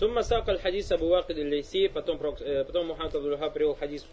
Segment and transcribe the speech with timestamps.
[0.00, 4.06] Сумма сака хадис Абу Вакид аль потом, э, потом Мухаммад Абдул привел хадис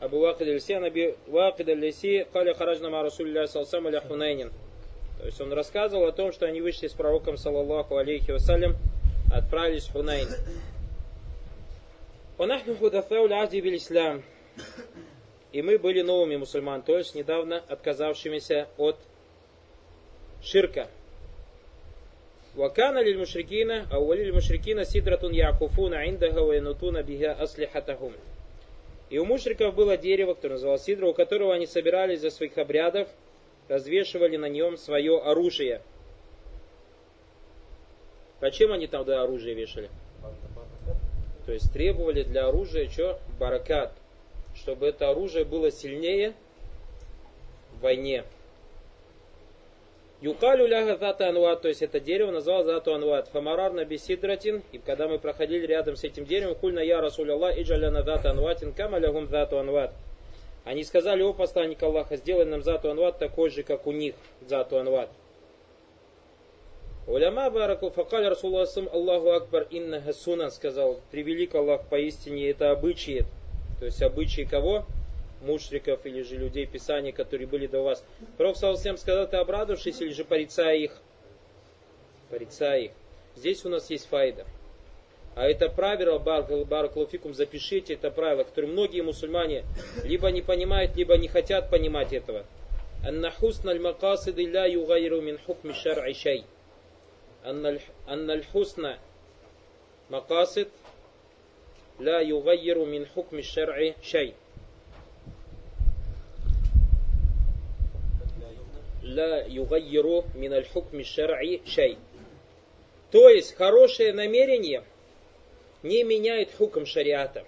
[0.00, 4.50] Абу Вакид аль-Лейси, Аби Вакид аль-Лейси, кали хараджна ма Расулилля салсам аля Хунайнин.
[5.20, 8.74] То есть он рассказывал о том, что они вышли с пророком, саллаллаху алейхи вассалям,
[9.32, 10.26] отправились в Хунайн.
[12.36, 14.24] Ванахну худафау бил ислам.
[15.52, 18.96] И мы были новыми мусульман, то есть недавно отказавшимися от
[20.42, 20.88] ширка.
[22.54, 28.12] Вакана лиль мушрикина, а лиль мушрикина сидратун якуфуна индага ва янутуна биха аслихатахум.
[29.10, 33.08] И у мушриков было дерево, которое называлось сидра, у которого они собирались за своих обрядов,
[33.68, 35.82] развешивали на нем свое оружие.
[38.40, 39.90] Зачем они тогда оружие вешали?
[41.46, 43.18] То есть требовали для оружия что?
[43.38, 43.92] Баракат.
[44.54, 46.34] Чтобы это оружие было сильнее
[47.72, 48.24] в войне.
[50.24, 53.28] Юкалю ляга зата анват, то есть это дерево называлось зату анват.
[53.28, 57.58] Фамарар на бисидратин, и когда мы проходили рядом с этим деревом, кульна я Расуль Аллах,
[57.58, 59.92] иджаляна зата анватин, кама лягум зату анват.
[60.64, 64.14] Они сказали, о посланник Аллаха, сделай нам зату анват такой же, как у них,
[64.48, 65.10] зату анват.
[67.06, 73.26] Уляма бараку факаль Расулаллах Аллаху Акбар инна хасунан сказал, превелик Аллах поистине это обычаи.
[73.78, 74.86] То есть обычаи кого?
[75.43, 78.03] мушриков или же людей Писания, которые были до вас.
[78.37, 81.01] Пророк всем сказал, ты обрадовавшись или же порицая их?
[82.29, 82.91] Порицая их.
[83.35, 84.45] Здесь у нас есть файда.
[85.35, 89.63] А это правило, баракалуфикум, запишите это правило, которое многие мусульмане
[90.03, 92.45] либо не понимают, либо не хотят понимать этого.
[93.07, 96.43] أن حسن المقاصد لا يغير من حكم الشرع شيء
[97.45, 98.95] أن الحسن
[100.09, 100.67] مقاصد
[101.99, 104.33] لا يغير من حكم الشرع شيء
[109.04, 111.98] Ла югайеру миналь хукми шар'и шай.
[113.10, 114.82] То есть хорошее намерение
[115.82, 117.44] не меняет хуком шариата.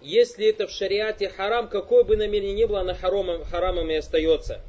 [0.00, 4.60] Если это в шариате харам, какое бы намерение ни было, оно харамом, харамом и остается.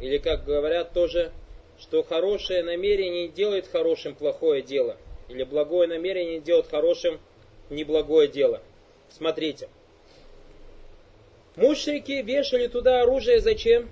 [0.00, 1.32] Или, как говорят тоже,
[1.78, 4.96] что хорошее намерение делает хорошим плохое дело.
[5.28, 7.20] Или благое намерение делает хорошим
[7.68, 8.62] неблагое дело.
[9.10, 9.68] Смотрите.
[11.56, 13.90] Мушрики вешали туда оружие зачем?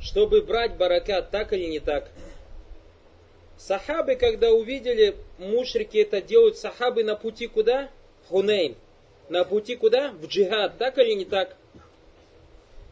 [0.00, 2.10] Чтобы брать баракат, так или не так.
[3.56, 7.90] Сахабы, когда увидели, мушрики это делают, сахабы на пути куда?
[8.28, 8.74] Хунейн.
[9.28, 10.12] На пути куда?
[10.12, 11.56] В джихад, так или не так?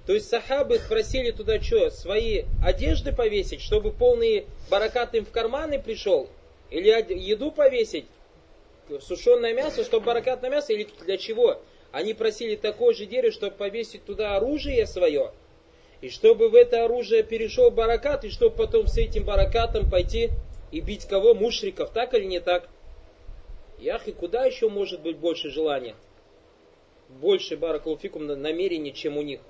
[0.06, 5.80] То есть сахабы спросили туда что, свои одежды повесить, чтобы полный баракат им в карманы
[5.80, 6.28] пришел?
[6.70, 8.04] Или еду повесить?
[9.00, 10.72] Сушеное мясо, чтобы баракат на мясо?
[10.72, 11.60] Или для чего?
[11.92, 15.32] Они просили такое же дерево, чтобы повесить туда оружие свое–
[16.00, 20.30] и чтобы в это оружие перешел баракат, и чтобы потом с этим баракатом пойти
[20.70, 21.34] и бить кого?
[21.34, 22.68] Мушриков, так или не так?
[23.78, 25.96] Яхи, куда еще может быть больше желания?
[27.08, 29.40] Больше баракалуфикум намерений, чем у них.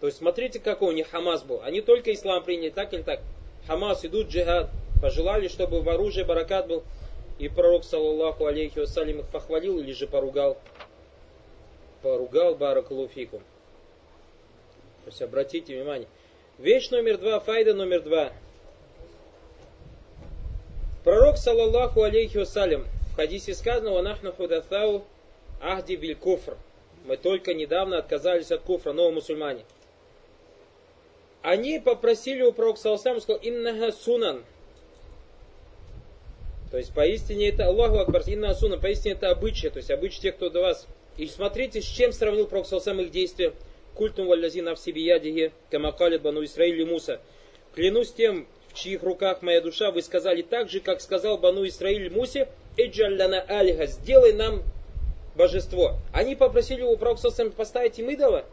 [0.00, 1.60] То есть смотрите, какой у них Хамас был.
[1.62, 3.20] Они только ислам приняли, так или так.
[3.66, 6.84] Хамас идут джихад, пожелали, чтобы в оружии баракат был.
[7.38, 10.58] И пророк, саллаллаху алейхи вассалям, их похвалил или же поругал.
[12.02, 13.42] Поругал баракалуфикум.
[15.06, 16.08] То есть обратите внимание.
[16.58, 18.32] Вещь номер два, файда номер два.
[21.04, 25.04] Пророк, саллаллаху алейхи вассалям, в хадисе сказано, «Ванахну худаthау
[25.60, 26.56] ахди биль куфр».
[27.04, 29.64] Мы только недавно отказались от куфра, новые мусульмане.
[31.40, 34.44] Они попросили у пророка, саллаллаху сказал, «Иннага сунан».
[36.72, 40.34] То есть поистине это Аллаху Акбар, инна сунан, поистине это обычай, то есть обычай тех,
[40.34, 40.88] кто до вас.
[41.16, 43.52] И смотрите, с чем сравнил пророк, саллаллаху их действия
[43.96, 47.20] культум валлязи навси биядихи, камакалит бану Исраиль Муса.
[47.74, 52.12] Клянусь тем, в чьих руках моя душа, вы сказали так же, как сказал Бану Исраиль
[52.12, 54.62] Мусе, Эджалляна Алиха, сделай нам
[55.34, 55.96] божество.
[56.12, 58.44] Они попросили у пророка поставить им идола.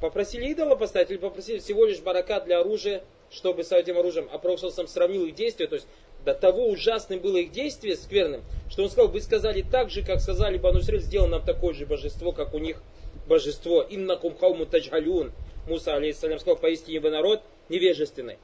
[0.00, 4.28] Попросили идола поставить или попросили всего лишь барака для оружия, чтобы с этим оружием.
[4.32, 5.88] А пророк сравнил их действия, то есть
[6.24, 10.20] до того ужасным было их действие скверным, что он сказал, вы сказали так же, как
[10.20, 12.82] сказали Бану Исраиль, сделай нам такое же божество, как у них
[13.28, 13.86] божество.
[13.88, 15.32] Иннакум хауму таджалюн.
[15.68, 18.38] Муса, алейхиссалям, сказал, поистине вы народ невежественный.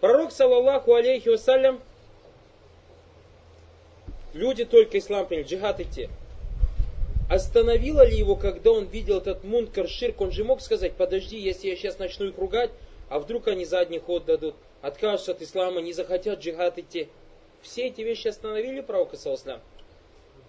[0.00, 1.80] Пророк, саллаллаху алейхи вассалям,
[4.32, 6.08] люди только ислам приняли, джихад идти.
[7.30, 11.68] Остановило ли его, когда он видел этот мункар, ширк, он же мог сказать, подожди, если
[11.68, 12.70] я сейчас начну их ругать,
[13.08, 17.08] а вдруг они задний ход дадут, откажутся от ислама, не захотят джихад идти.
[17.62, 19.60] Все эти вещи остановили пророка, саллаллаху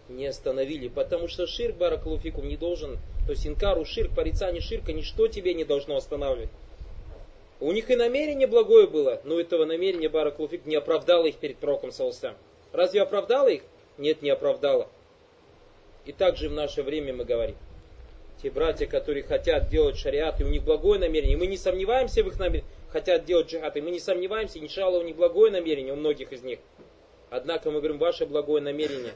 [0.09, 5.27] не остановили, потому что ширк баракалуфикум не должен, то есть инкару ширк, порицание ширка, ничто
[5.27, 6.51] тебе не должно останавливать.
[7.59, 11.91] У них и намерение благое было, но этого намерения Баракулуфик не оправдало их перед пророком
[11.91, 12.35] Саусам.
[12.73, 13.61] Разве оправдало их?
[13.97, 14.89] Нет, не оправдало.
[16.03, 17.55] И также в наше время мы говорим.
[18.43, 22.23] Те братья, которые хотят делать шариат, и у них благое намерение, и мы не сомневаемся
[22.23, 25.93] в их намерении, хотят делать джихад, и мы не сомневаемся, иншалла, у них благое намерение,
[25.93, 26.59] у многих из них.
[27.29, 29.13] Однако мы говорим, ваше благое намерение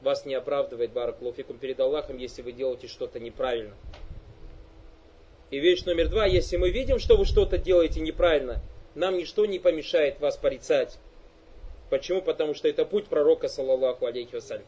[0.00, 3.74] вас не оправдывает, баракулуфикум, перед Аллахом, если вы делаете что-то неправильно.
[5.50, 8.60] И вещь номер два, если мы видим, что вы что-то делаете неправильно,
[8.94, 10.98] нам ничто не помешает вас порицать.
[11.88, 12.20] Почему?
[12.20, 14.64] Потому что это путь пророка, саллаллаху алейхи вассалям.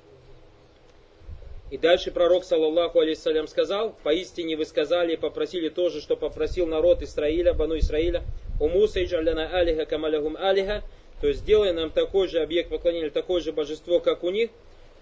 [1.70, 6.66] И дальше пророк, саллаллаху алейхи сказал, поистине вы сказали и попросили то же, что попросил
[6.66, 8.22] народ Исраиля, Бану Исраиля,
[8.60, 10.82] у Муса иджаляна алиха камалягум алиха,
[11.20, 14.50] то есть сделай нам такой же объект поклонения, такое же божество, как у них,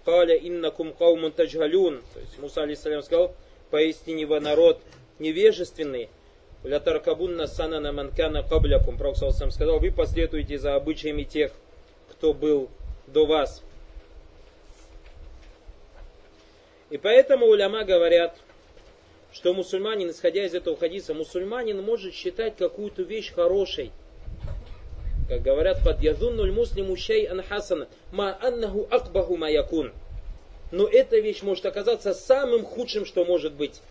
[0.07, 3.35] каля иннакум каумун таджгалюн, то есть Муса алейхи сказал,
[3.71, 4.79] поистине вы народ
[5.19, 6.07] невежественный,
[6.63, 11.51] ля таркабунна санана манкана каблякум, пророк сам сказал, вы последуете за обычаями тех,
[12.09, 12.69] кто был
[13.05, 13.61] до вас.
[16.89, 18.37] И поэтому уляма говорят,
[19.33, 23.91] что мусульманин, исходя из этого хадиса, мусульманин может считать какую-то вещь хорошей.
[25.27, 29.91] Как говорят, под ядуннуль муслиму шей анхасана, ма аннаху акбаху маякун.
[30.71, 33.81] Но эта вещь может оказаться самым худшим, что может быть.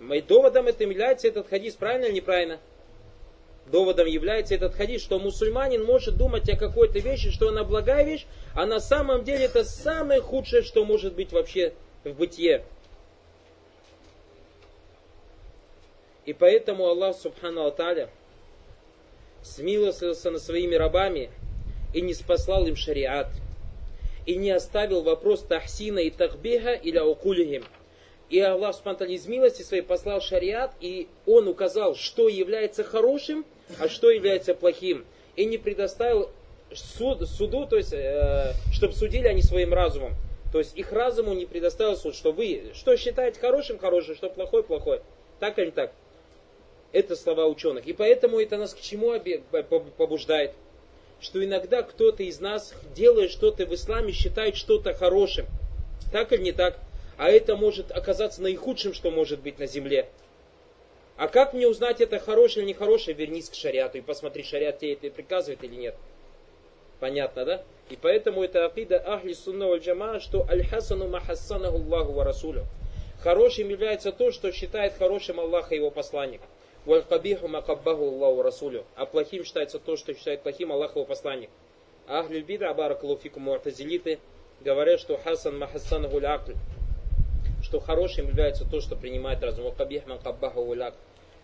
[0.00, 2.58] И доводом это является этот хадис, правильно или неправильно?
[3.66, 8.26] Доводом является этот хадис, что мусульманин может думать о какой-то вещи, что она благая вещь,
[8.54, 11.72] а на самом деле это самое худшее, что может быть вообще
[12.04, 12.64] в бытие.
[16.26, 18.10] И поэтому Аллах Субхану Аталя
[19.46, 21.30] смилостился над своими рабами
[21.94, 23.28] и не спаслал им шариат.
[24.26, 27.64] И не оставил вопрос тахсина и тахбиха или аукулихим.
[28.28, 33.44] И Аллах Субхану из милости своей послал шариат, и Он указал, что является хорошим,
[33.78, 35.04] а что является плохим.
[35.36, 36.30] И не предоставил
[36.74, 40.14] суд, суду, то есть, э, чтобы судили они своим разумом.
[40.52, 44.64] То есть их разуму не предоставил суд, что вы, что считаете хорошим, хорошим, что плохой,
[44.64, 45.02] плохой.
[45.38, 45.92] Так или не так?
[46.92, 47.86] Это слова ученых.
[47.86, 49.12] И поэтому это нас к чему
[49.96, 50.52] побуждает?
[51.20, 55.46] Что иногда кто-то из нас, делая что-то в исламе, считает что-то хорошим.
[56.12, 56.78] Так или не так?
[57.16, 60.08] А это может оказаться наихудшим, что может быть на земле.
[61.16, 63.16] А как мне узнать, это хорошее или нехорошее?
[63.16, 65.96] Вернись к шариату и посмотри, шариат тебе это приказывает или нет.
[67.00, 67.62] Понятно, да?
[67.88, 72.64] И поэтому это акида ахли сунна валь джама, что аль-хасану махассанаху Аллаху ва расулю.
[73.20, 76.40] Хорошим является то, что считает хорошим Аллах и его посланник.
[76.86, 78.84] Валь кабиху макаббаху Аллаху расулю.
[78.94, 81.50] А плохим считается то, что считает плохим Аллах его посланник.
[82.06, 84.18] Ахлюль бида баракалуфику муатазилиты
[84.60, 86.54] говорят, что хасан махассанаху акль
[87.62, 89.74] что хорошим является то, что принимает разум.
[89.74, 90.74] Кабих макаббаху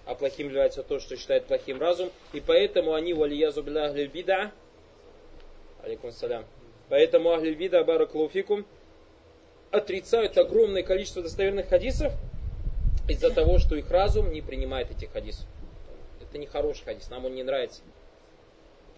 [0.05, 2.11] а плохим является то, что считает плохим разум.
[2.33, 4.53] И поэтому они валиязу билляхлиль бида
[5.83, 6.45] Алейкум салям.
[6.89, 8.65] Поэтому Ахлиль Бида Бараклуфикум
[9.71, 12.13] отрицают огромное количество достоверных хадисов
[13.09, 15.47] из-за того, что их разум не принимает этих хадисов.
[16.21, 17.83] Это не хороший хадис, нам он не нравится.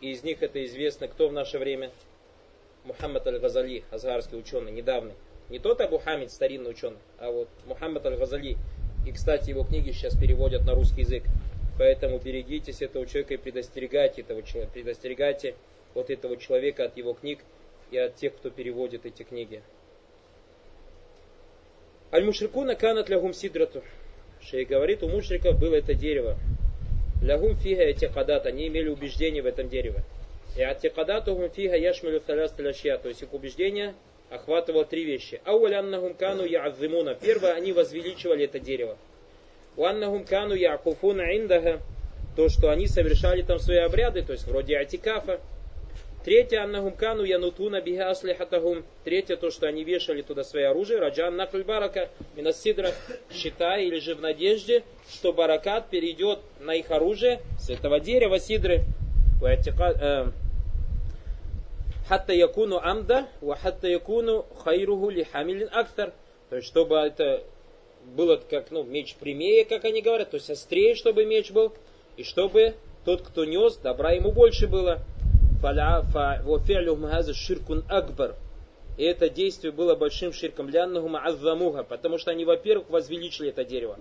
[0.00, 1.90] И из них это известно, кто в наше время?
[2.84, 5.14] Мухаммад Аль-Газали, азгарский ученый, недавний.
[5.48, 8.56] Не тот Абу Хамид, старинный ученый, а вот Мухаммад Аль-Газали.
[9.06, 11.24] И, кстати, его книги сейчас переводят на русский язык.
[11.78, 15.54] Поэтому берегитесь этого человека и предостерегайте этого человека, предостерегайте
[15.94, 17.40] от этого человека, от его книг
[17.90, 19.62] и от тех, кто переводит эти книги.
[22.14, 23.82] Аль-Мушрикуна канат лягум сидрату.
[24.40, 26.36] Шей говорит, у мушриков было это дерево.
[27.20, 30.04] Лягум фига эти кадат, они имели убеждение в этом дереве.
[30.56, 33.94] И аттикадатухум фига яшмилю таляст то есть их убеждение
[34.30, 35.40] охватывало три вещи.
[35.44, 37.16] Ауаляннахум кану я'аззимуна.
[37.20, 38.96] Первое, они возвеличивали это дерево.
[39.76, 41.80] Уаннахум кану я'куфуна индага.
[42.36, 45.40] То, что они совершали там свои обряды, то есть вроде атикафа.
[46.24, 48.82] Третье, аннахум кану янутуна биха аслихатахум.
[49.04, 50.98] Третье, то, что они вешали туда свои оружие.
[50.98, 52.92] Раджан накль барака минасидра,
[53.30, 58.84] считая или же в надежде, что баракат перейдет на их оружие с этого дерева сидры.
[59.42, 60.26] Э,
[62.08, 66.14] хатта якуну амда, ва хатта якуну хайруху ли хамилин актар.
[66.48, 67.42] То есть, чтобы это
[68.16, 71.74] было как ну, меч прямее, как они говорят, то есть острее, чтобы меч был,
[72.16, 75.02] и чтобы тот, кто нес, добра ему больше было.
[77.34, 78.34] Ширкун акбар.
[78.96, 83.98] И это действие было большим ширком ляннахум аззамуха, потому что они, во-первых, возвеличили это дерево.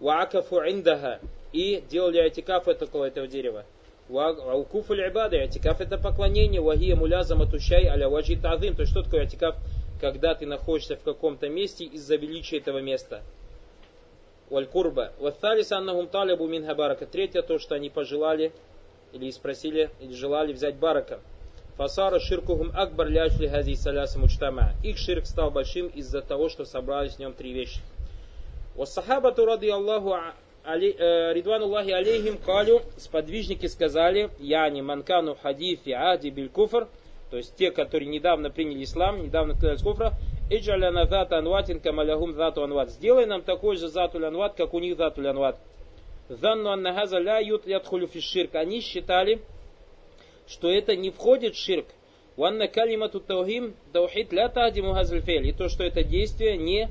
[0.00, 1.20] Ваакафу индаха.
[1.52, 3.64] И делали атикаф около этого дерева.
[4.08, 5.38] Ваукуфу ибады.
[5.38, 6.60] Атикаф это поклонение.
[6.60, 8.74] Вагия мулязама тушай аля ваджи тазим.
[8.74, 9.56] То есть что такое атикаф?
[10.00, 13.22] Когда ты находишься в каком-то месте из-за величия этого места.
[14.50, 15.12] валь курба.
[15.18, 17.06] Ватталис аннахум талибу мин барака.
[17.06, 18.52] Третье, то, что они пожелали
[19.16, 21.20] или спросили, или желали взять барака.
[21.76, 24.72] Фасара ширкухум акбар ляшли хази саляса мучтама.
[24.82, 27.80] Их ширк стал большим из-за того, что собрались в нем три вещи.
[28.76, 30.14] Вассахабату ради Аллаху
[30.64, 36.88] э, Ридвануллахи алейхим калю, сподвижники сказали, яни манкану хадифи ади биль куфр,
[37.30, 40.12] то есть те, которые недавно приняли ислам, недавно отказались куфра,
[40.50, 42.90] иджаляна зата анватин камалягум зату анват.
[42.90, 45.58] Сделай нам такой же зату анват, как у них зату анват.
[46.28, 48.54] Занну аннахаза ля ют ядхулю фиширк.
[48.54, 49.40] Они считали,
[50.48, 51.86] что это не входит в ширк.
[52.36, 55.46] Ванна калимату таухим таухид ля тадиму газльфель.
[55.46, 56.90] И то, что это действие не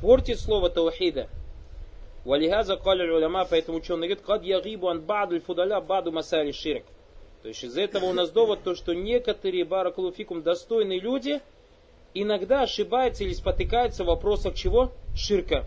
[0.00, 1.28] портит слово таухида.
[2.24, 6.84] Валихаза каля уляма, поэтому ученый говорит, кад ягибу ан баду фудаля баду масали ширк.
[7.42, 11.42] То есть из этого у нас довод то, что некоторые баракулуфикум достойные люди
[12.14, 14.92] иногда ошибаются или спотыкаются в вопросах чего?
[15.14, 15.66] Ширка.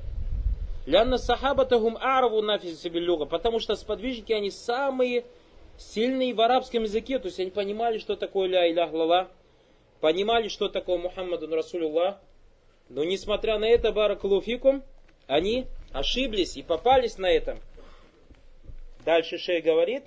[0.87, 5.25] Лянна сахабатахум араву нафисабиллюга, потому что сподвижники, они самые
[5.77, 9.27] сильные в арабском языке, то есть они понимали, что такое ля илях лала,
[9.99, 12.21] понимали, что такое Мухаммаду Расулюллах,
[12.87, 14.81] но несмотря на это, баракалуфикум,
[15.27, 17.59] они ошиблись и попались на этом.
[19.03, 20.05] Дальше шей говорит,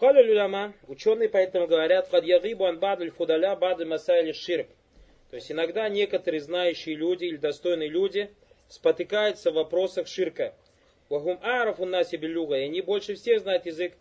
[0.00, 4.68] Каля люляма, ученые поэтому говорят, под ягибу анбадль фудаля бады масайли ширк.
[5.28, 8.30] То есть иногда некоторые знающие люди или достойные люди–
[8.74, 10.52] спотыкаются в вопросах ширка.
[11.08, 13.92] Вахум араф у нас белюга, и они больше всех знают язык.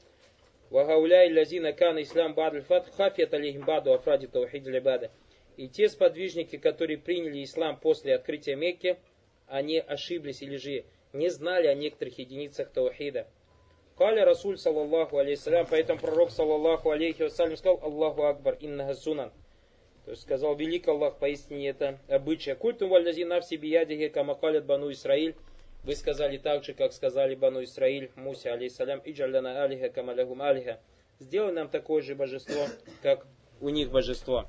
[0.72, 5.12] Вагауляй лазина кан ислам бадль фат хафят алейхим баду афради таухид либада.
[5.58, 8.98] И те сподвижники, которые приняли ислам после открытия Мекки,
[9.48, 13.28] они ошиблись или же не знали о некоторых единицах таухида.
[13.96, 19.32] Каля Расуль, саллаллаху алейхиссалям, поэтому пророк, саллаллаху алейхи вассалям, сказал, Аллаху Акбар, инна сунан.
[20.06, 22.56] То есть сказал велик Аллах, поистине это обычай.
[22.56, 25.36] Культум вальдази навси биядихи камакалят бану Исраиль.
[25.84, 30.80] Вы сказали так же, как сказали бану Исраиль, Муся алейсалям, иджаляна алиха камалягум алиха.
[31.20, 32.66] Сделай нам такое же божество,
[33.02, 33.26] как
[33.62, 34.46] у них божество.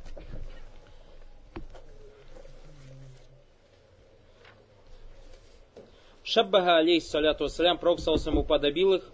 [6.24, 8.00] Шаббаха алейхиссаляту вассалям, пророк
[8.34, 9.12] уподобил их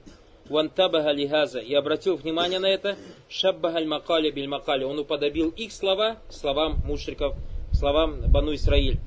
[0.50, 2.96] вантабага лихаза и обратил внимание на это,
[3.28, 4.84] шаббагаль макали биль макали.
[4.84, 7.34] Он уподобил их слова словам мушриков,
[7.72, 8.98] словам Бану Исраиль.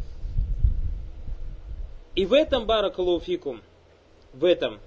[2.15, 3.61] И в этом баракалуфикум,
[4.33, 4.79] в этом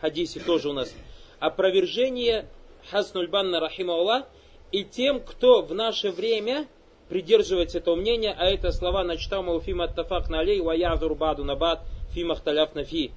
[0.00, 0.94] хадисе тоже у нас
[1.38, 2.46] опровержение
[2.90, 4.24] Хаснульбанна Рахима Аллах
[4.72, 6.66] и тем, кто в наше время
[7.08, 12.74] придерживается этого мнения, а это слова начитал Мауфима Тафак Налей, Ваязур Баду Набад, Фимах Таляф
[12.74, 13.12] Нафи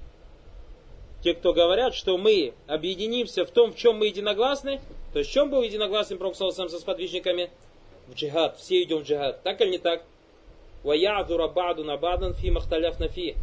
[1.22, 4.80] те, кто говорят, что мы объединимся в том, в чем мы единогласны,
[5.12, 7.50] то есть в чем был единогласный Пророк со сподвижниками?
[8.06, 9.42] В джихад, все идем в джихад.
[9.42, 10.02] Так или не так?
[10.82, 13.36] Ваядура баду набадан фи махталяф нафи.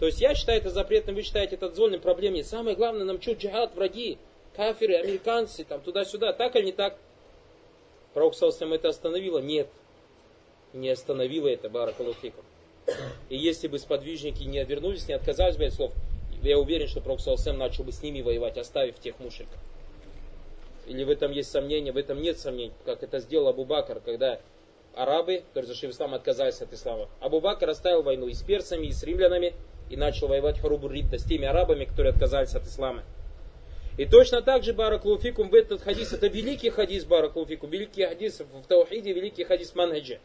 [0.00, 2.44] То есть я считаю это запретным, вы считаете это дозвольным проблемой.
[2.44, 4.18] Самое главное, нам что, джихад, враги,
[4.56, 6.32] кафиры, американцы, там туда-сюда.
[6.32, 6.96] Так или не так?
[8.14, 9.38] Пророк Саусам это остановило?
[9.38, 9.68] Нет.
[10.72, 12.44] Не остановило это, баракалуфикум.
[13.28, 15.92] И если бы сподвижники не вернулись, не отказались бы от слов,
[16.42, 19.58] я уверен, что Пророк Салсам начал бы с ними воевать, оставив тех мушриков.
[20.86, 24.40] Или в этом есть сомнения, в этом нет сомнений, как это сделал Абу Бакр, когда
[24.94, 27.08] арабы, которые зашли в ислам, отказались от ислама.
[27.20, 29.54] Абу Бакр оставил войну и с персами, и с римлянами,
[29.90, 33.02] и начал воевать Харубу Ридда с теми арабами, которые отказались от ислама.
[33.98, 38.66] И точно так же Бараклуфикум в этот хадис, это великий хадис Бараклуфикум, великий хадис в
[38.66, 40.20] Таухиде, великий хадис Манхаджи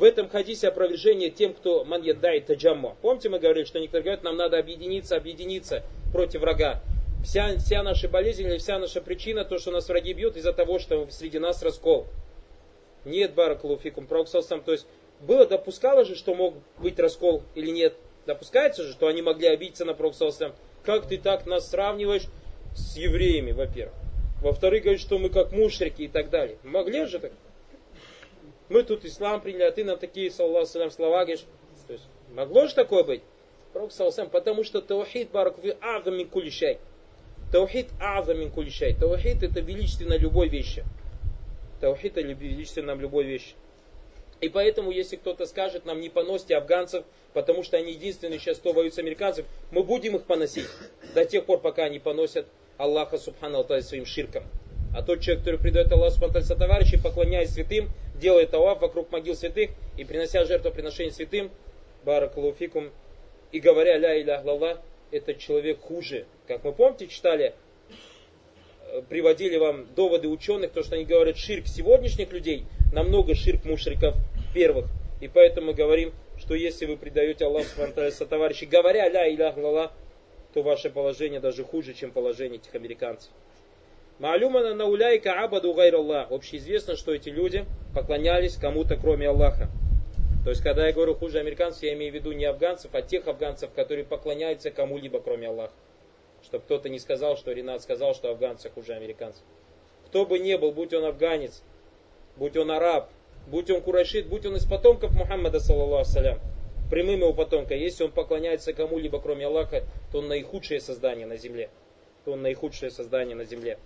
[0.00, 2.96] в этом хадисе опровержение тем, кто маньяддай таджамму.
[3.02, 6.80] Помните, мы говорили, что некоторые говорят, нам надо объединиться, объединиться против врага.
[7.22, 10.78] Вся, вся наша болезнь или вся наша причина, то, что нас враги бьют из-за того,
[10.78, 12.06] что среди нас раскол.
[13.04, 14.86] Нет, баракулуфикум, сам, то есть
[15.20, 17.94] было, допускало же, что мог быть раскол или нет.
[18.24, 19.94] Допускается же, что они могли обидеться на
[20.30, 20.54] сам.
[20.82, 22.24] Как ты так нас сравниваешь
[22.74, 23.94] с евреями, во-первых.
[24.40, 26.56] Во-вторых, говоришь, что мы как мушрики и так далее.
[26.62, 27.32] Могли же так?
[28.70, 31.44] Мы тут ислам приняли, а ты нам такие, саллаху слова говоришь.
[31.86, 33.22] То есть, могло же такое быть?
[33.72, 36.78] Пророк саллаху потому что таухид баракуфи азам мин кулишай.
[37.52, 38.94] Таухид азам мин кулишай.
[38.94, 40.84] Таухид это величественно любой вещи.
[41.80, 43.54] Таухид это величественно любой вещи.
[44.40, 48.72] И поэтому, если кто-то скажет, нам не поносите афганцев, потому что они единственные сейчас, кто
[48.72, 50.66] воюют с американцев, мы будем их поносить
[51.14, 52.46] до тех пор, пока они поносят
[52.78, 54.44] Аллаха Субхану своим ширком.
[54.94, 59.70] А тот человек, который предает Аллаху Субхану товарищей, поклоняясь святым, делает таваф вокруг могил святых
[59.96, 61.50] и принося жертвоприношение святым,
[62.04, 62.90] баракалуфикум,
[63.50, 66.26] и говоря ля иля лаллах, этот человек хуже.
[66.46, 67.54] Как мы помните, читали,
[68.92, 74.14] э, приводили вам доводы ученых, то, что они говорят, ширк сегодняшних людей намного ширк мушриков
[74.54, 74.86] первых.
[75.20, 77.68] И поэтому мы говорим, что если вы предаете Аллаху
[78.12, 79.92] со товарищи, говоря ля илях лала,
[80.54, 83.30] то ваше положение даже хуже, чем положение этих американцев.
[84.20, 86.30] Маалюмана науляйка абаду гайраллах.
[86.30, 89.70] Общеизвестно, что эти люди поклонялись кому-то, кроме Аллаха.
[90.44, 93.26] То есть, когда я говорю хуже американцев, я имею в виду не афганцев, а тех
[93.26, 95.72] афганцев, которые поклоняются кому-либо, кроме Аллаха.
[96.44, 99.42] Чтобы кто-то не сказал, что Ренат сказал, что афганцы хуже американцев.
[100.08, 101.62] Кто бы ни был, будь он афганец,
[102.36, 103.08] будь он араб,
[103.46, 106.38] будь он курайшит, будь он из потомков Мухаммада, саллаллаху
[106.90, 111.70] прямым его потомка, если он поклоняется кому-либо, кроме Аллаха, то он наихудшее создание на земле.
[112.26, 113.78] То он наихудшее создание на земле.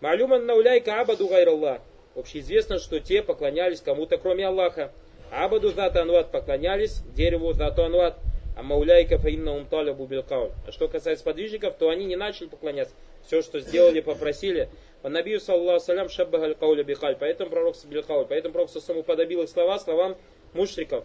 [0.00, 1.80] Малюман науляйка абаду гайраллах.
[2.14, 4.92] Общеизвестно, что те поклонялись кому-то, кроме Аллаха.
[5.30, 8.16] Абаду зата анват поклонялись дереву зату анват.
[8.56, 10.50] А мауляйка фаинна умталябу билкауль.
[10.66, 12.94] А что касается подвижников, то они не начали поклоняться.
[13.26, 14.70] Все, что сделали, попросили.
[15.02, 17.16] По набию, саллаху салям, шаббагаль кауля бихаль.
[17.18, 18.26] Поэтому пророк билкауль.
[18.26, 20.16] Поэтому пророк самому подобил их слова словам
[20.54, 21.04] мушриков.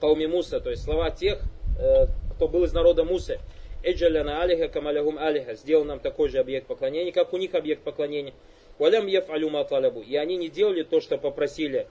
[0.00, 1.40] Кауми Муса, то есть слова тех,
[1.78, 3.40] э, кто был из народа Мусы.
[3.82, 5.54] Эджаляна алиха камалягум алиха.
[5.54, 8.34] Сделал нам такой же объект поклонения, как у них объект поклонения.
[8.78, 10.02] Валям еф алюма талабу.
[10.02, 11.86] И они не делали то, что попросили.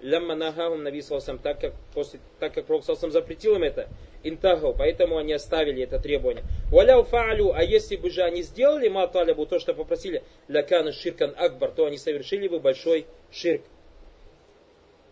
[0.00, 1.00] Лямма нагахум наби
[1.42, 3.88] так как, после, так как Пророк запретил им это,
[4.24, 6.42] интаху, поэтому они оставили это требование.
[6.72, 11.32] Валяу фаалю, а если бы же они сделали ма талябу, то, что попросили, лякана ширкан
[11.36, 13.62] акбар, то они совершили бы большой ширк.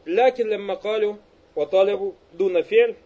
[0.06, 1.20] Лякин лямма калю,
[1.54, 2.96] ваталябу дуна фель,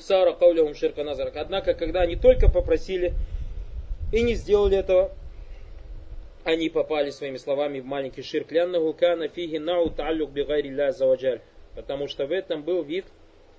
[0.00, 1.36] сара каулявум ширка назарак.
[1.36, 3.14] Однако, когда они только попросили
[4.12, 5.12] и не сделали этого,
[6.44, 8.50] они попали своими словами в маленький ширк.
[8.52, 11.40] Ляннаху кана фиги нау тааллюк бигайри ля заваджаль.
[11.74, 13.04] Потому что в этом был вид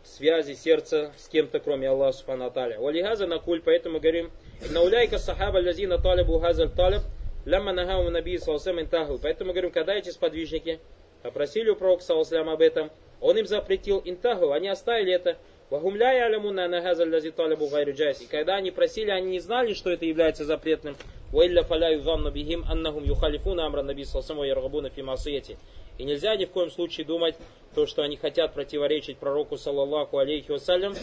[0.04, 2.80] связи сердца с кем-то, кроме Аллаха Субхану Аталя.
[2.80, 4.32] Валихаза накуль, поэтому говорим,
[4.72, 7.02] науляйка сахаба лязина талибу хазаль талиб,
[7.46, 9.20] лямма нахау наби салсам интаху.
[9.22, 10.80] Поэтому говорим, когда эти сподвижники
[11.22, 15.38] попросили у пророка салсам об этом, он им запретил интаху, они оставили это,
[15.70, 18.22] Вахумля ялямуна нахаза лази талибу гайру джайс.
[18.22, 20.96] И когда они просили, они не знали, что это является запретным.
[21.32, 25.58] Ваилля фаля юзанну бихим аннахум юхалифуна амра наби салсаму яргабуна фи масияти.
[26.00, 27.36] И нельзя ни в коем случае думать,
[27.76, 30.96] то, что они хотят противоречить пророку, саллаллаху алейхи вассалям,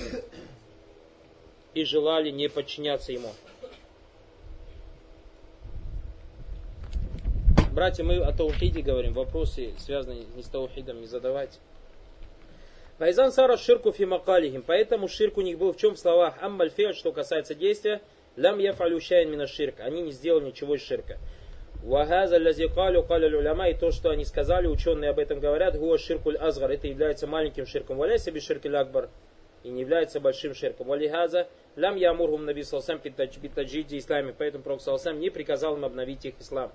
[1.75, 3.29] и желали не подчиняться ему.
[7.73, 11.59] Братья, мы о таухиде говорим, вопросы, связанные не с таухидом, не задавайте.
[12.99, 14.63] Файзан сара ширку фи макалихим.
[14.63, 18.01] Поэтому ширк у них был в чем в словах аммаль феаль, что касается действия,
[18.37, 19.81] лям яфалю шайн мина ширк.
[19.81, 21.19] Они не сделали ничего из ширка.
[21.83, 25.99] Вахаза лязи калю каля уляма, и то, что они сказали, ученые об этом говорят, гуа
[25.99, 27.99] ширкуль азгар, это является маленьким ширком.
[27.99, 29.11] Валяй себе ширкуль акбар,
[29.63, 30.89] и не является большим ширком.
[30.89, 36.41] Валихаза лям ямурхум наби салсам питаджиди исламе, поэтому пророк салсам не приказал им обновить их
[36.41, 36.73] ислам.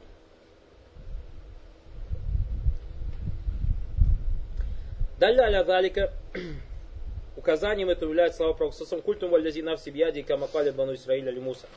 [5.22, 6.12] Далля аля залика,
[7.38, 11.68] указанием это является слова пророка культум валязина в Сибьяди камакали бану Исраиля Лимуса.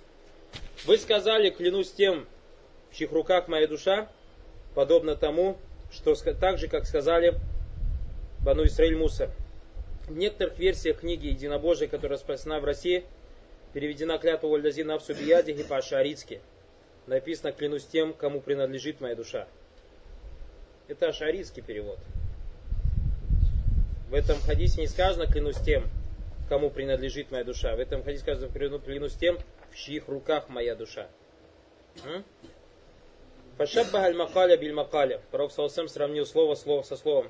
[0.87, 2.27] Вы сказали, клянусь тем,
[2.91, 4.09] в чьих руках моя душа,
[4.75, 5.59] подобно тому,
[5.93, 7.35] что так же, как сказали
[8.41, 9.29] Бану Исраиль Муса.
[10.09, 13.05] В некоторых версиях книги Единобожия, которая распространена в России,
[13.75, 16.41] переведена клятва Вальдазина в Субияде и по-ашарицки.
[17.07, 19.47] Написано «Клянусь тем, кому принадлежит моя душа».
[20.89, 21.99] Это ашарицкий перевод.
[24.15, 25.91] В этом хадисе не сказано клянусь тем,
[26.49, 27.75] кому принадлежит моя душа.
[27.75, 29.39] В этом хадисе сказано клянусь тем,
[29.73, 31.09] в чьих руках моя душа.
[33.57, 35.21] Фашаббаха аль-макаля биль-макаля.
[35.33, 37.29] Пророк Саусам сравнил слово, слово со словом.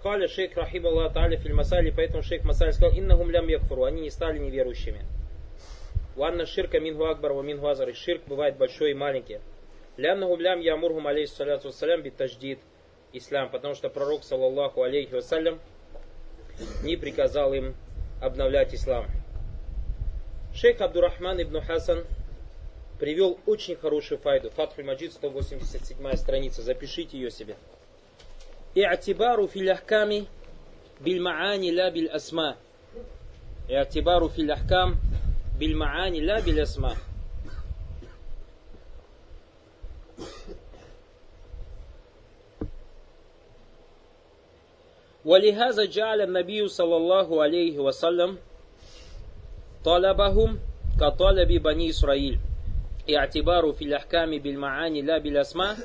[0.00, 4.02] Каля шейх рахим Аллах та'аля филь масали, поэтому шейх Масаль сказал, иннахум лям якфуру, они
[4.02, 5.04] не стали неверующими.
[6.14, 7.92] Ванна ширка минху акбар ва минху азар.
[7.96, 9.40] Ширк бывает большой и маленький.
[9.96, 12.60] Ляннахум лям ямурхум алейхиссаляту вассалям бит таждид
[13.12, 15.60] ислам, потому что пророк, саллаллаху алейхи вассалям,
[16.82, 17.74] не приказал им
[18.20, 19.06] обновлять ислам.
[20.54, 22.04] Шейх Абдурахман ибн Хасан
[22.98, 24.50] привел очень хорошую файду.
[24.50, 26.62] Фатхуль Маджид, 187 страница.
[26.62, 27.56] Запишите ее себе.
[28.74, 30.26] И'тибару фил ахками
[31.00, 32.56] биль маани ла биль асма.
[33.68, 34.96] И'тибару фил ахкам
[35.58, 36.96] биль маани ла биль асма.
[45.28, 48.38] ولهذا جعل النبي صلى الله عليه وسلم
[49.84, 50.58] طلبهم
[51.00, 52.38] كطلب بني إسرائيل.
[53.16, 55.76] اعتبار في الأحكام بالمعاني لا بالأسماء.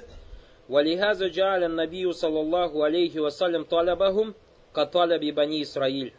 [0.69, 4.33] ولهذا جعل النبي صلى الله عليه وسلم طلبهم
[4.75, 6.13] كطلب بني إسرائيل.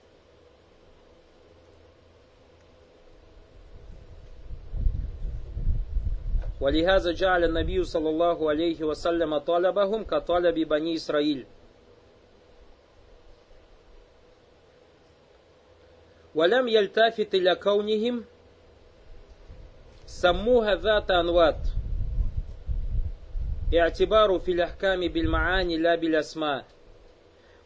[6.61, 11.47] ولهذا جعل النبي صلى الله عليه وسلم طلبهم كطلب بني إسرائيل.
[16.35, 18.25] ولم يلتفت إلى كونهم
[20.07, 21.69] سموها ذات أنوات.
[23.75, 26.65] اعتبار في الأحكام بالمعاني لا بالأسماء.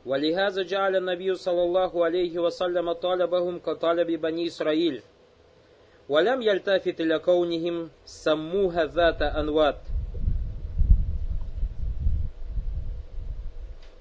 [0.06, 5.02] ولهذا جعل النبي صلى الله عليه وسلم طالبهم كطالب بني إسرائيل.
[6.08, 9.80] ولم يلتفت إلى كونهم سموها ذات أنوات.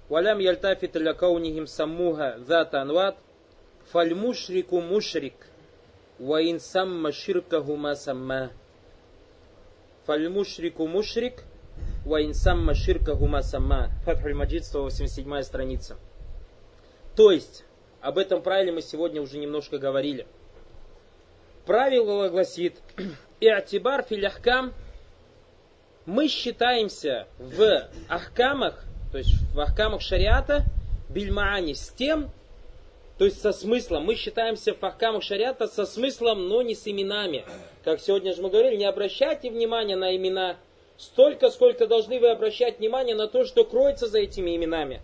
[0.10, 3.16] ولم يلتفت إلى كونهم سموها ذات أنوات.
[3.92, 5.48] фальмушрику мушрик,
[6.20, 8.52] ваин самма ширкаху ма самма.
[10.06, 11.44] Фальмушрику мушрик,
[12.06, 13.92] ваин самма ширкаху ма самма.
[14.06, 15.98] Фатхуль Маджид, 187 страница.
[17.16, 17.66] То есть,
[18.02, 20.28] об этом правиле мы сегодня уже немножко говорили.
[21.66, 22.78] Правило гласит,
[23.40, 24.74] и атибар филяхкам»
[26.08, 30.64] мы считаемся в ахкамах, то есть в ахкамах шариата,
[31.10, 32.32] бильмаани, с тем,
[33.18, 34.06] то есть со смыслом.
[34.06, 37.46] Мы считаемся в ахкамах шариата со смыслом, но не с именами.
[37.84, 40.58] Как сегодня же мы говорили, не обращайте внимания на имена
[40.98, 45.02] столько, сколько должны вы обращать внимание на то, что кроется за этими именами.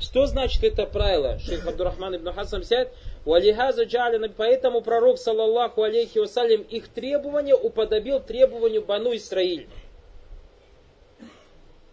[0.00, 1.38] Что значит это правило?
[1.38, 2.92] Шейх Абдурахман ибн Хасан сядет,
[3.24, 9.68] Валихаза джалина, поэтому пророк, саллаллаху алейхи вассалям, их требования уподобил требованию Бану Исраиль.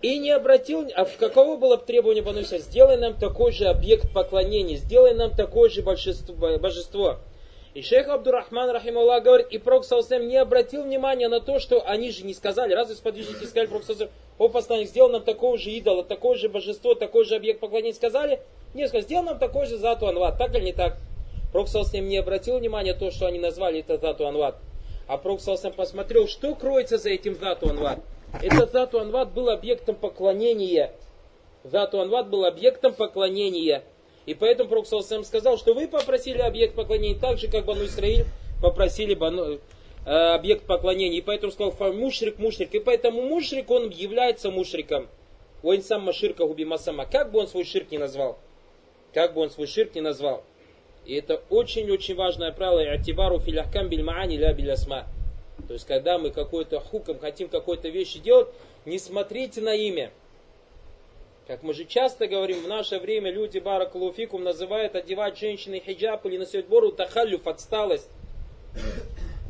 [0.01, 2.63] И не обратил, а в каково было требование Бану Исраиль?
[2.63, 7.17] Сделай нам такой же объект поклонения, сделай нам такое же божество.
[7.73, 12.11] И шейх Абдурахман, рахималлах, говорит, и пророк Салсалям не обратил внимания на то, что они
[12.11, 16.03] же не сказали, разве сподвижники сказали пророк Салсалям, о посланник, сделай нам такого же идола,
[16.03, 18.39] такое же божество, такой же объект поклонения, сказали?
[18.73, 20.97] Нет, сказали, сделай нам такой же зату анват, так или не так?
[21.51, 24.55] Пророк Салсалям не обратил внимания на то, что они назвали это зату анват.
[25.07, 27.99] А пророк Салсалям посмотрел, что кроется за этим зату анват.
[28.41, 30.91] Этот зату анват был объектом поклонения.
[31.63, 33.83] Зату анват был объектом поклонения.
[34.25, 38.25] И поэтому Пророк Салсам сказал, что вы попросили объект поклонения так же, как Бану Исраиль
[38.61, 39.59] попросили бану,
[40.05, 41.17] э, объект поклонения.
[41.17, 42.73] И поэтому сказал, мушрик, мушрик.
[42.75, 45.07] И поэтому мушрик, он является мушриком.
[45.63, 47.05] Он сам маширка губимасама.
[47.05, 48.37] Как бы он свой ширк не назвал.
[49.13, 50.43] Как бы он свой ширк не назвал.
[51.05, 52.81] И это очень-очень важное правило.
[52.81, 55.07] Атибару филяхкам бильмаани ля билясма.
[55.67, 58.47] То есть, когда мы какой-то хуком хотим какой-то вещи делать,
[58.85, 60.11] не смотрите на имя.
[61.47, 66.37] Как мы же часто говорим, в наше время люди баракалуфикум называют одевать женщины хиджаб или
[66.37, 68.09] носить бору тахалюф, отсталость.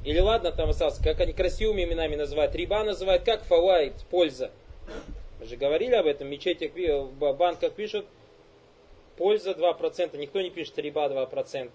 [0.06, 2.56] Или ладно, там осталось, как они красивыми именами называют.
[2.56, 4.50] Риба называют как фавайт, польза.
[5.40, 8.06] Мы же говорили об этом, в мечетях, в банках пишут,
[9.18, 11.70] польза 2%, никто не пишет риба 2%.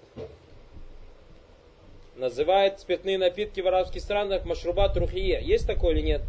[2.16, 5.40] Называют спиртные напитки в арабских странах машрубат рухие.
[5.42, 6.22] Есть такое или нет?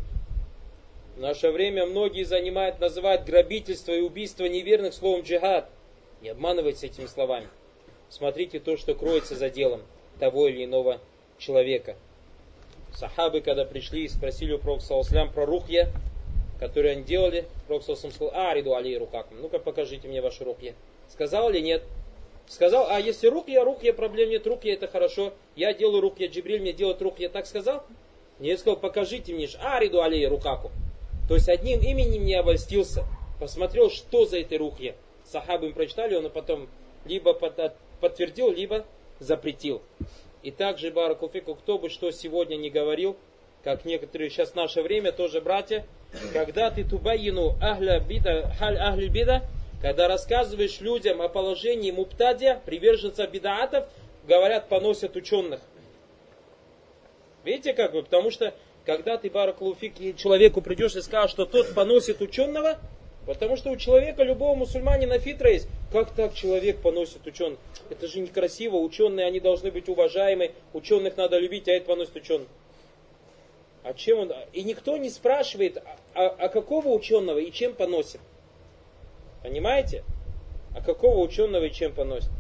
[1.16, 5.70] В наше время многие занимают, называют грабительство и убийство неверных словом джихад.
[6.22, 7.48] Не обманывайте этими словами.
[8.10, 9.82] Смотрите то, что кроется за делом
[10.20, 11.00] того или иного
[11.38, 11.96] человека.
[12.94, 15.92] Сахабы, когда пришли и спросили у Пророка про рухья,
[16.60, 20.74] которые они делали, Пророк сказал, а, риду алей рукаком, ну-ка покажите мне ваши рухья.
[21.10, 21.84] Сказал или нет?
[22.48, 26.74] Сказал, а если рухья, рухья, проблем нет, рухья это хорошо, я делаю рухья, Джибриль мне
[26.74, 27.84] делает рухья, так сказал?
[28.40, 30.72] Нет, сказал, покажите мне, риду алей рукаку.
[31.28, 33.06] То есть одним именем не обольстился.
[33.40, 34.96] Посмотрел, что за этой рухья.
[35.24, 36.68] Сахабы им прочитали, он потом
[37.06, 37.34] либо
[38.00, 38.86] подтвердил, либо
[39.20, 39.82] запретил.
[40.44, 43.18] И также, Баракуфику, кто бы что сегодня не говорил,
[43.64, 45.86] как некоторые сейчас в наше время тоже братья,
[46.34, 49.44] когда ты тубайину ахля бида, халь ахли бида,
[49.82, 53.88] когда рассказываешь людям о положении муптадия, приверженцев бидаатов,
[54.28, 55.62] говорят, поносят ученых.
[57.44, 58.04] Видите как бы?
[58.04, 58.54] Потому что
[58.86, 62.78] когда ты, Баракулуфик, человеку придешь и скажешь, что тот поносит ученого,
[63.26, 67.60] потому что у человека, любого мусульманина фитра есть, как так человек поносит ученых?
[67.90, 72.48] Это же некрасиво, ученые, они должны быть уважаемы, ученых надо любить, а это поносит ученых.
[73.84, 74.34] А чем он?
[74.54, 75.78] И никто не спрашивает,
[76.16, 78.20] а, а какого ученого и чем поносит.
[79.46, 80.04] Понимаете?
[80.76, 82.32] А какого ученого и чем поносит?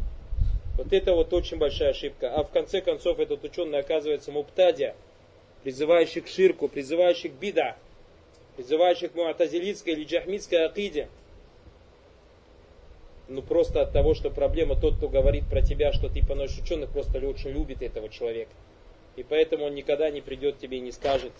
[0.75, 2.33] Вот это вот очень большая ошибка.
[2.33, 4.95] А в конце концов этот ученый оказывается муптадия
[5.61, 7.75] призывающих к ширку, призывающих к бида,
[8.55, 11.07] призывающих к муатазилитской или джахмидской акиде.
[13.27, 16.89] Ну просто от того, что проблема тот, кто говорит про тебя, что ты поносишь ученых,
[16.89, 18.51] просто очень любит этого человека.
[19.15, 21.33] И поэтому он никогда не придет тебе и не скажет,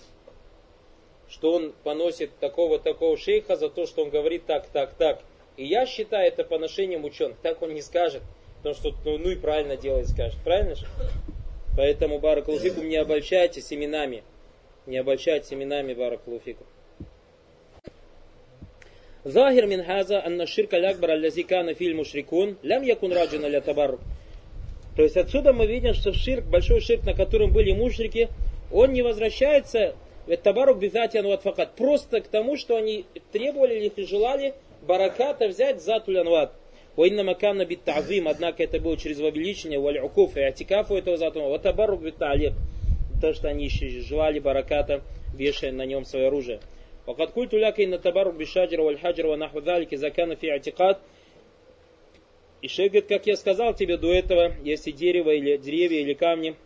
[1.27, 5.21] что он поносит такого-такого шейха за то, что он говорит так, так, так.
[5.57, 7.37] И я считаю это поношением ученых.
[7.41, 8.21] Так он не скажет,
[8.57, 10.37] потому что ну, ну и правильно делает, скажет.
[10.43, 10.85] Правильно же?
[11.77, 14.23] Поэтому Баракулуфикум не обольщайте семенами.
[14.85, 16.67] Не обольщайте семенами Баракулуфикум.
[19.23, 23.99] Захир минхаза анна ширка лякбар аллязикана фильму шрикун лям якун раджина ля табаррук.
[24.95, 28.29] То есть отсюда мы видим, что ширк, большой ширк, на котором были мушрики,
[28.71, 29.93] он не возвращается, э,
[30.27, 34.53] ведь табарук бизатиан ватфакат, просто к тому, что они требовали их желали,
[34.84, 36.52] бараката взять за тулянват.
[36.96, 41.48] Уинна маканна бит ta'зим, однако это было через возвеличение, валь укуф и атикафу этого затума.
[41.48, 45.02] Вот табарук бит то, что они желали бараката,
[45.34, 46.60] вешая на нем свое оружие.
[47.06, 50.98] وقد قلت لك إن التبرك بالشجر والحجر ونحو ذلك إذا كان في اعتقاد
[52.62, 56.56] и шейх говорит, как я сказал тебе до этого, если дерево или деревья или камни,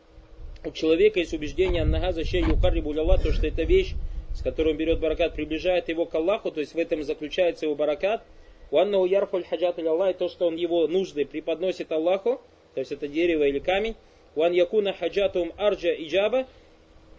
[0.65, 3.95] у человека есть убеждение Аннага защей юкаррибу Аллах, то что эта вещь,
[4.40, 8.24] с которой берет баракат, приближает его к Аллаху, то есть в этом заключается его баракат.
[8.72, 12.40] Уаннаху ярфуль хаджат Аллах, то, что он его нужды преподносит Аллаху,
[12.74, 13.96] то есть это дерево или камень.
[14.36, 16.48] Уан якуна хаджатум арджа иджаба,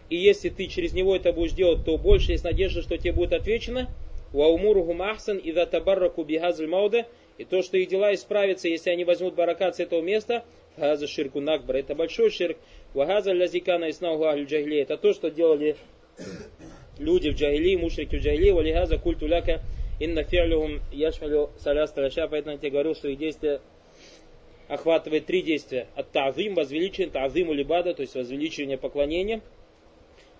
[0.09, 3.33] и если ты через него это будешь делать, то больше есть надежда, что тебе будет
[3.33, 3.87] отвечено.
[4.33, 7.05] Ваумуруху махсан и датабарраку бихазль мауда,
[7.37, 10.43] и то, что их дела исправятся, если они возьмут баракат с этого места,
[10.75, 12.57] фаза ширку накбар, это большой ширк.
[12.95, 15.75] Вагаза лязикана иснаугу ахль джагли, это то, что делали
[16.97, 19.61] люди в джагили, мушрики в джагили, валихаза культу ляка,
[19.99, 23.61] инна фи'люхум яшмалю саляс таляша, поэтому я тебе говорил, что их действия
[24.67, 25.87] охватывает три действия.
[25.95, 29.41] От тавим, возвеличение, тавим улибада, то есть возвеличивание поклонения,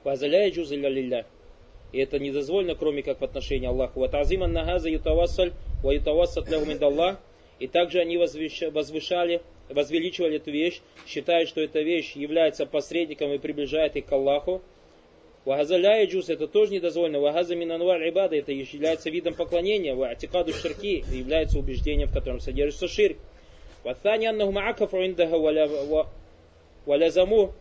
[0.03, 1.25] Вазаля джуза лилля.
[1.91, 3.99] И это не дозволено, кроме как в отношении Аллаха.
[3.99, 5.51] Вот азиман нагаза ютавассаль,
[5.83, 7.19] ва ютавассат лягуминдаллах.
[7.59, 13.95] И также они возвышали, возвеличивали эту вещь, считая, что эта вещь является посредником и приближает
[13.97, 14.63] их к Аллаху.
[15.45, 17.19] Вагазаля джуз это тоже не дозволено.
[17.19, 19.95] Вагаза минанваль ибада это является видом поклонения.
[19.95, 23.17] Ватикаду ширки является убеждением, в котором содержится ширк.
[23.83, 25.37] Ватани аннаху маакафу индага
[26.85, 27.53] валязаму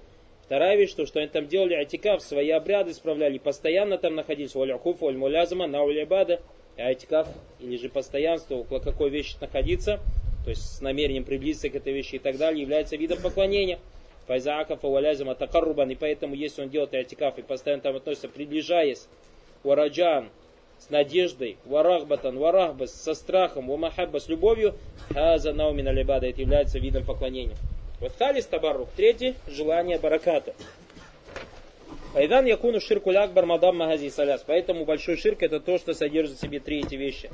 [0.51, 5.01] Вторая вещь, то, что они там делали атикаф, свои обряды справляли, постоянно там находились, валякуф,
[5.01, 6.41] валь мулязма, на улябада,
[6.77, 10.01] а или же постоянство, около какой вещи находиться,
[10.43, 13.79] то есть с намерением приблизиться к этой вещи и так далее, является видом поклонения.
[14.31, 19.09] Файзаакафа валязма такаррубан, и поэтому, если он делает атикаф и постоянно там относится, приближаясь,
[19.65, 20.29] вараджан,
[20.79, 24.77] с надеждой, варахбатан, варахбас, со страхом, вамахабба, с любовью,
[25.13, 27.57] хаза наумин алибада, это является видом поклонения.
[27.99, 28.91] Вот халис табарук.
[28.97, 30.55] Третий, желание бараката.
[32.15, 34.45] Айдан якуну ширку акбар мадам магази саляс.
[34.47, 37.31] Поэтому большой ширк это то, что содержит в себе три эти вещи.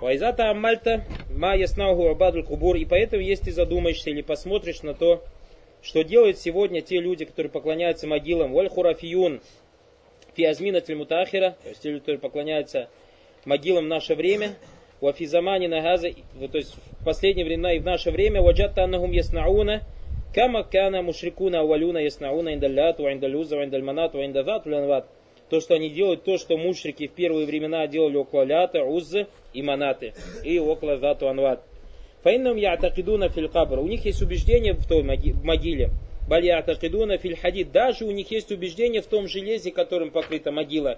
[0.00, 2.76] Вайзата аммальта ма яснаху абадль кубур.
[2.76, 5.22] И поэтому, если ты задумаешься или посмотришь на то,
[5.82, 9.40] что делают сегодня те люди, которые поклоняются могилам, валь хурафиюн,
[10.34, 12.88] фиазмина мутахира, то есть те люди, которые поклоняются
[13.44, 14.54] могилам в наше время,
[15.00, 16.10] Вафизамани нагаза,
[16.52, 19.82] то есть в последние времена и в наше время, ваджатта аннахум яснауна,
[20.34, 24.64] кама кана мушрикуна авалюна яснауна индаллят, ва индалюза, ва индальманат, ва индазат,
[25.48, 29.61] То, что они делают, то, что мушрики в первые времена делали около лята, уззы и
[29.61, 31.61] манаты, и около зату анват.
[32.23, 33.79] Фаиннам яатакидуна филь кабр.
[33.79, 35.91] У них есть убеждение в той могиле.
[36.27, 37.71] Баль яатакидуна филь хадид.
[37.71, 40.97] Даже у них есть убеждение в том железе, которым покрыта могила.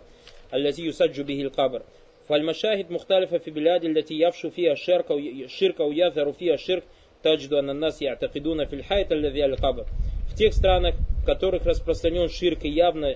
[0.51, 1.83] Аллази юсаджу бихил кабр.
[2.29, 6.83] فالمشاهد مختلفة في بلاد التي يفشو فيها الشرك أو الشرك أو يظهر فيها الشرك
[7.23, 9.86] تجد أن الناس يعتقدون في الحيط الذي القبر.
[10.29, 13.15] В тех странах, в которых распространен ширк и явно,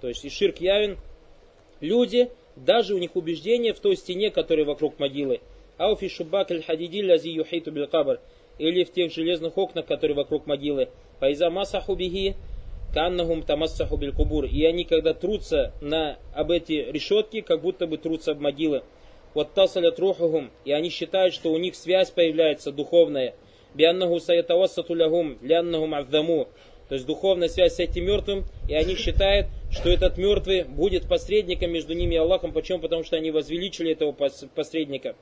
[0.00, 0.98] то есть и ширк явен,
[1.80, 5.41] люди, даже у них убеждение в той стене, которая вокруг могилы,
[5.77, 8.19] ауфи шубак аль хадиди лази юхиту кабр,
[8.57, 10.89] или в тех железных окнах, которые вокруг могилы,
[11.19, 12.35] файза масаху бихи,
[12.93, 14.45] Каннахум тамассаху биль кубур.
[14.45, 18.83] И они, когда трутся на, об эти решетки, как будто бы трутся об могилы.
[19.33, 20.51] Вот тасалят рухухум.
[20.63, 23.33] И они считают, что у них связь появляется духовная.
[23.73, 26.47] Бианнаху саятавассату лягум, ляннахум авдаму.
[26.87, 28.45] То есть духовная связь с этим мертвым.
[28.69, 32.53] И они считают, что этот мертвый будет посредником между ними и Аллахом.
[32.53, 32.79] Почему?
[32.79, 35.15] Потому что они возвеличили этого посредника.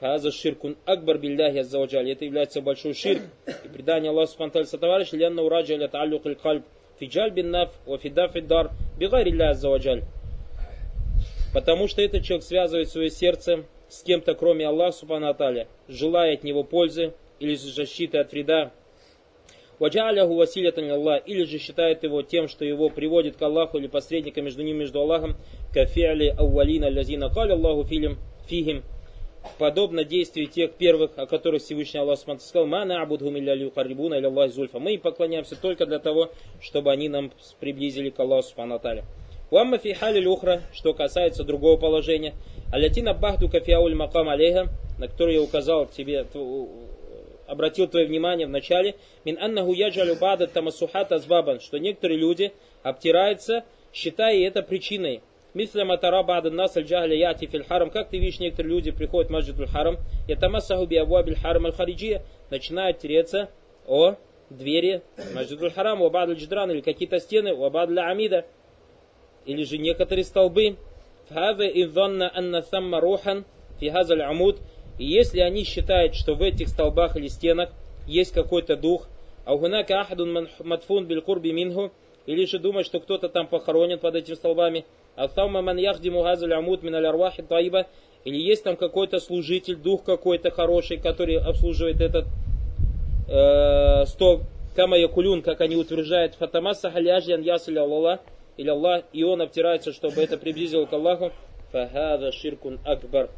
[0.00, 2.10] Хаза ширкун акбар билляхи аззаваджаль.
[2.10, 3.22] Это является большой ширк.
[3.64, 6.64] И предание Аллаху Субхану товарищ, лянна ураджа ля тааллюк кальб
[6.98, 10.02] фиджаль бин наф, вафида фидар, бигарилля аззаваджаль.
[11.54, 15.36] Потому что этот человек связывает свое сердце с кем-то, кроме Аллаха Субхану
[15.86, 18.72] желая от него пользы или защиты от вреда.
[19.82, 24.40] Ваджаляху василятан Аллах, или же считает его тем, что его приводит к Аллаху или посредника
[24.40, 25.34] между ним между Аллахом,
[25.72, 28.16] кафиали аувалина лязина каля Аллаху филим
[28.46, 28.84] фихим,
[29.58, 34.52] подобно действию тех первых, о которых Всевышний Аллах сказал, «Мана абудхум илля лиухарибуна илля Аллах
[34.52, 34.78] зульфа».
[34.78, 38.80] Мы им поклоняемся только для того, чтобы они нам приблизили к Аллаху Субхану
[39.50, 42.34] Уамма фи хали люхра, что касается другого положения,
[42.70, 44.68] алятина бахду кафиауль макам алейха,
[45.00, 46.24] на который я указал тебе,
[47.52, 53.64] обратил твое внимание в начале, мин аннаху яджалю бада тамасухат азбабан, что некоторые люди обтираются,
[53.92, 55.20] считая это причиной.
[55.52, 57.90] Мисля матара бада нас аль яти фил харам.
[57.90, 62.22] Как ты видишь, некоторые люди приходят в маджидуль харам, ятамассаху би абуабиль харам аль хариджия,
[62.48, 63.50] начинают тереться
[63.86, 64.14] о
[64.48, 65.02] двери
[65.34, 68.46] маджидуль харам, у абад джидран или какие-то стены, у абад амида,
[69.44, 70.76] или же некоторые столбы.
[71.28, 73.44] Фхаве идзанна анна самма рухан
[73.78, 74.58] фи амуд.
[74.98, 77.70] И если они считают, что в этих столбах или стенах
[78.06, 79.08] есть какой-то дух,
[79.44, 81.92] а угунака ахадун матфун биль курби минху,
[82.26, 84.84] или же думать, что кто-то там похоронен под этими столбами,
[85.16, 87.06] Аттаума ман яхдиму газаль амут мин аль
[88.24, 92.26] или есть там какой-то служитель, дух какой-то хороший, который обслуживает этот
[93.28, 94.42] э, столб,
[94.76, 98.20] кама якулюн, как они утверждают, фатамаса халяжьян ясаля Аллах,
[98.56, 101.32] или Аллах, и он обтирается, чтобы это приблизило к Аллаху,
[101.72, 103.28] фахада ширкун акбар.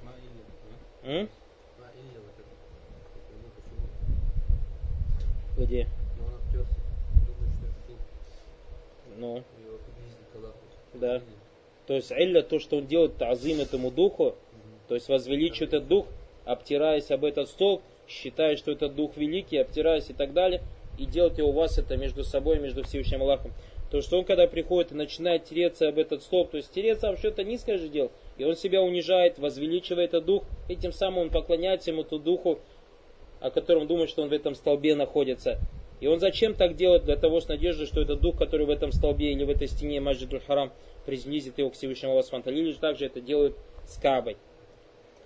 [5.57, 5.87] Где?
[9.17, 9.43] Ну.
[10.95, 11.21] Да.
[11.87, 14.35] То есть илля, то, что он делает тазим этому духу,
[14.89, 16.07] то есть возвеличивает этот дух,
[16.45, 20.63] обтираясь об этот стол, считая, что этот дух великий, обтираясь и так далее,
[20.99, 23.53] и делать у вас это между собой, между Всевышним Аллахом.
[23.91, 27.29] То, что он когда приходит и начинает тереться об этот столб, то есть тереться вообще
[27.29, 31.31] это низкое же дело, и он себя унижает, возвеличивает этот дух, и тем самым он
[31.31, 32.59] поклоняется ему ту духу,
[33.45, 35.59] о котором думает, что он в этом столбе находится.
[36.01, 37.05] И он зачем так делает?
[37.05, 40.01] Для того, с надеждой, что этот дух, который в этом столбе или в этой стене
[40.01, 40.73] Маджидуль Харам,
[41.05, 43.55] приблизит его к Всевышнему Аллаху Или же также это делают
[43.85, 44.39] с Кабой.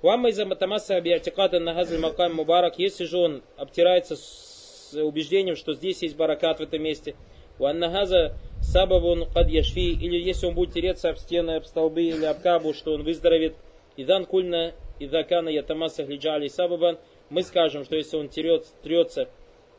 [0.02, 6.02] Уамма из Матамаса Биатикада Нагазль Макам Мубарак, если же он обтирается с убеждением, что здесь
[6.02, 7.14] есть баракат в этом месте,
[7.60, 12.40] Уаннагаза Сабабун Кад Яшфи, или если он будет тереться об стены, об столбы или об
[12.40, 13.54] Кабу, что он выздоровеет,
[13.96, 16.98] Идан Кульна Идакана Ятамаса Хлиджали Сабабан,
[17.29, 19.29] мы скажем, что если он терется, трется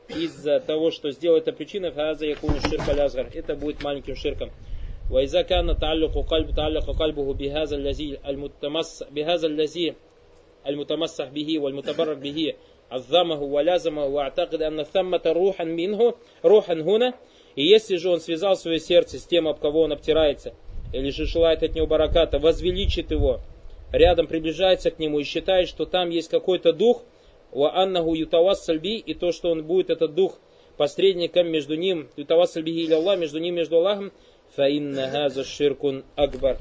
[0.09, 4.51] из-за того, что сделал это причиной, фаза якуну ширка лязгар, это будет маленьким ширком.
[5.11, 9.95] وإذا كان تعلق قلب تعلق قلبه بهذا الذي المتمس بهذا الذي
[10.67, 12.55] المتمسح به والمتبرك به
[12.91, 17.15] عظمه ولازمه واعتقد أن ثمة روحا منه روحا هنا
[17.57, 20.55] и если же он связал свое сердце с тем, об кого он обтирается,
[20.93, 23.41] или же желает от него бараката, возвеличит его,
[23.93, 27.03] рядом приближается к нему и считает, что там есть какой-то дух,
[27.52, 30.40] ва аннаху ютавассальби, и то, что он будет, этот дух,
[30.78, 34.12] посредником между ним, ютавассальби или Аллах, между ним, между Аллахом,
[34.56, 36.58] фаинна за ширкун акбар.